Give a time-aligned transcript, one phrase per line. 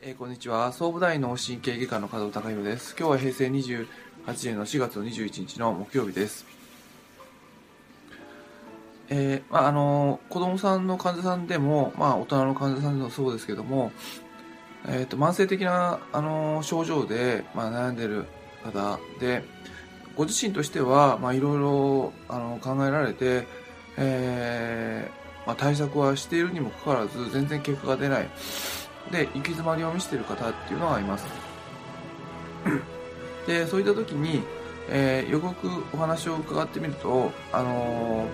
[0.00, 0.72] えー、こんにちは。
[0.72, 2.94] 総武大脳神経外科の加藤隆弘です。
[2.96, 3.86] 今日は平成28
[4.26, 6.46] 年の4月の21日の木曜日です。
[9.08, 13.90] えー、まああの子供さんの患者さんでもまあ大人の患者さんでもそうですけども
[14.86, 18.26] えーと、慢性的なあの症状で、まあ、悩んでる
[18.62, 19.42] 方で
[20.14, 23.46] ご自身としては、まあ、いろいろあの考えられて、
[23.96, 28.28] えーまあ、対策はしているにもかかわらず全然結果が出ない。
[29.10, 31.26] で行き詰まりを見せてる方っていうのがいます。
[33.46, 34.42] でそういった時に、
[34.90, 38.26] えー、よくお話を伺ってみると、あの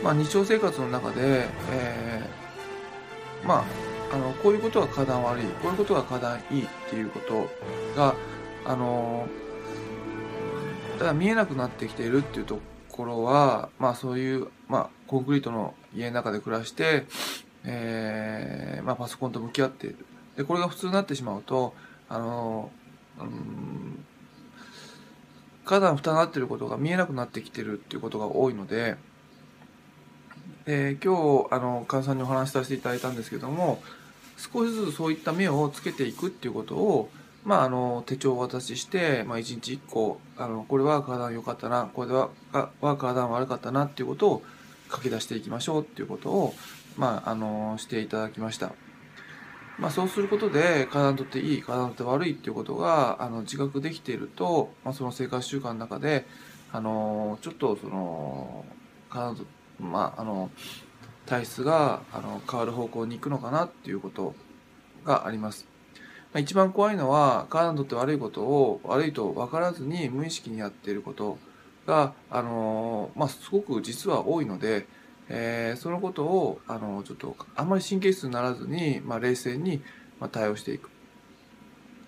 [0.00, 3.64] ー、まあ、日常生活の中で、えー、まあ
[4.14, 7.48] あのこういうことが花壇悪いこういうことが花壇いいっていうこと
[7.96, 8.14] が
[8.64, 9.26] あの
[10.98, 12.58] だ見えなくなってきているっていうと
[12.90, 17.06] ころは、まあ、そういう、まあ、コンクリートの家の中で暮らして、
[17.64, 20.04] えーまあ、パソコンと向き合っている。
[20.36, 21.74] でこれが普通になってしまうと
[22.08, 22.70] あの、
[23.20, 24.04] うん、
[25.64, 28.96] 花壇負担になっていることが見えなくなってきてるっていうことが多いので、
[30.66, 33.82] えー、今日あの患者さんにお話しさせていただいたんですけども
[34.36, 37.10] 少しずつそういった目をつけていくっていうことを、
[37.44, 42.30] まあ、あの手帳をお渡しして、まあ、1日1個あのこれは体良かったなこれは
[42.80, 44.42] は体悪かったなっていうことを
[44.90, 46.54] 書き出していきましょうっていうことを、
[46.96, 48.72] まあ、あのしていただきました。
[49.78, 56.26] まあ、そうすることで体にとっていい体にとって悪いっていうことがあの自覚できていると、まあ、その生活習慣の中で
[56.70, 58.64] あのちょっとその
[59.10, 59.44] 体と
[59.80, 60.50] まああの
[61.26, 64.34] 体質があの変わる方向に行くのかなっていうこと
[65.04, 65.66] があります。
[66.32, 71.38] まあ、一番怖いのは体にとって悪いことを悪いと分からずに無意識にやっていること
[71.86, 74.86] が、あのまあ、すごく実は多いので、
[75.28, 79.82] えー、そのことを、あのちょっとあんまり神経質にならずに、まあ、冷静に、
[80.20, 80.90] まあ対応していく。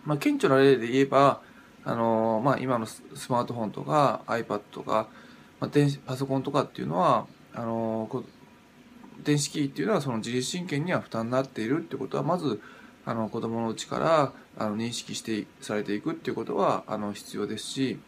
[0.05, 1.41] まあ、顕著な例で言えば、
[1.84, 5.09] あのまあ、今のスマートフォンとか iPad とか、
[5.61, 8.25] まあ、電子パソコンとかっていうのはあの
[9.22, 12.60] 電子機器っていうのはその自律神経には負担になっているってことはまず
[13.05, 17.99] あの子供のうちからあの認識してされていくっていうことはあの必要ですし、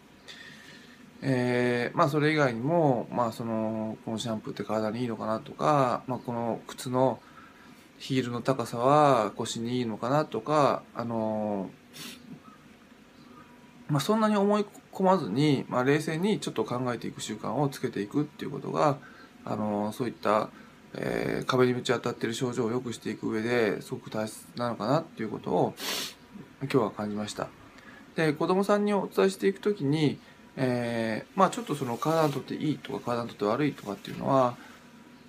[1.23, 7.21] えー、まあそれ以外にも、まあ、そのこのシャンプーって体にいいのかなとか、まあ、この靴の
[7.99, 11.71] ヒールの高さは腰にいいのかなとかあの
[13.89, 18.99] まあ、そんなに思い込まずに、まあ、冷静にちょっと考えていく習慣をつけていくっていうことが
[19.45, 20.51] あのそういった
[20.99, 25.75] えー、壁にぶち当たっている症状を良くしていく上ですごく大切なのかなっていうことを
[26.63, 27.49] 今日は感じました。
[28.15, 30.19] で子供さんにお伝えしていく時に、
[30.57, 34.57] えー、まあちょっとその体にとっていいとか体にとって悪いとかっていうのは、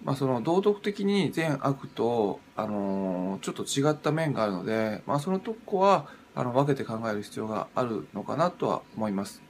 [0.04, 9.42] まあ、その道徳的に善悪と、あのー、ちょっと違った面があるので、まあ、そのとこはあの分けて考える必要があるのかなとは思います。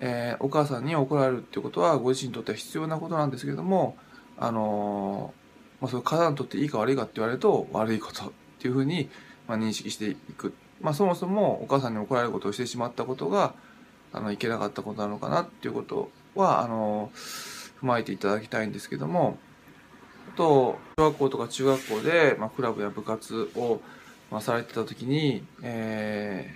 [0.00, 3.96] えー、お母さんに怒られるっていうことはご自身にとっては必要なことなんですけども
[4.36, 5.32] あの
[5.82, 8.30] まあ、それ体にとっていいか悪いかって言われると悪いことっ
[8.60, 9.10] ていうふうに、
[9.48, 13.54] まあ、認識していく、まあ、そもそもお母さんに怒られることをしてしまったことが
[14.12, 17.10] あのいけなかったことなのかなっていうことはあの
[17.80, 19.38] 踏まえていただきたいんですけども
[20.34, 23.80] あと小学校とか中学校で、まあ、クラブや部活を、
[24.30, 26.48] まあ、されてた時に、え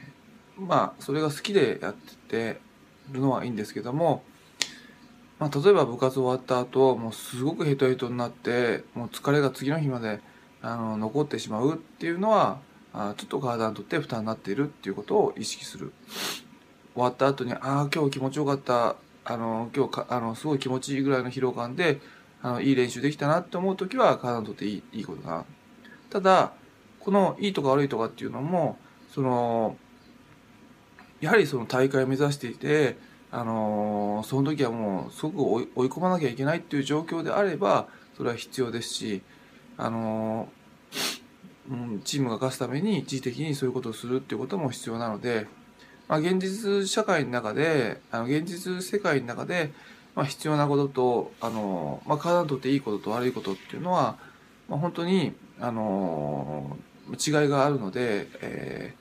[0.58, 2.14] ー、まあそれが好きでやって
[2.56, 2.60] て
[3.10, 4.22] るのはいいんですけども
[5.38, 10.20] まあ、例えば部活終わった後もうすごくヘトヘトになってもう疲れが次の日まで
[10.62, 12.58] あの残ってしまうっていうのは
[12.94, 15.92] あちょっと体にとって負担になっているっていうことを意識する。
[16.96, 18.96] 終わった後にああ今日気持ちよかった。
[19.28, 22.00] あの今日かあのすごい気持ちいいぐらいの疲労感で
[22.42, 25.44] あのいい練習できたなって思う時は体にとっていいいいことだな。
[26.10, 26.52] ただ
[27.00, 28.78] このいいとか悪いとかっていうのも
[29.12, 29.76] その
[31.20, 32.96] やはりその大会を目指していて
[33.32, 35.42] あのその時はもうすごく
[35.74, 39.22] 追い込まなきゃいけないっていう状況であればそれは必要ですし、
[39.76, 40.48] あの
[41.68, 45.48] うん、チームが勝つために一時的にそういうことをするっていうことも必要なので、
[46.08, 49.72] まあ、現実社会の中であの現実世界の中で、
[50.14, 54.16] まあ、必要なことと、あのまあ、体にとっていいことと悪いことっていうのは、
[54.68, 56.76] まあ、本当に、あの
[57.12, 58.94] 違いがあるので、え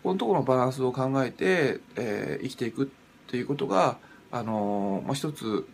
[0.00, 2.86] ー、このところのバランスを考えて、えー、生きていくっ
[3.30, 3.98] ていうことが、
[4.32, 5.66] あのまあ、一つ、うん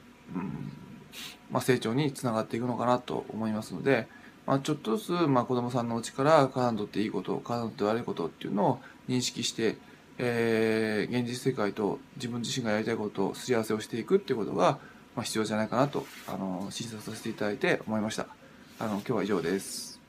[1.51, 4.09] まあ、成長につながっていくのかなと思いますので、
[4.47, 9.77] まあ、ちょっとずつ、まあ、子どもさんのうちから体にとっていいこと体にとって悪いことっていうのを認識して、
[10.23, 14.79] えー、現実世界と自分自身がやりたいことをすり合わせをしていくっていうことが、
[15.17, 18.27] まあ、必要じゃないかなと、あの診察させていただいて思いました。
[18.79, 20.00] あの今日は以上です。